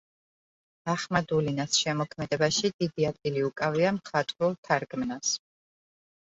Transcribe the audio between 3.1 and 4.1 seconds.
ადგილი უკავია